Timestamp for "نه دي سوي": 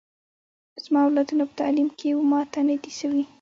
2.69-3.23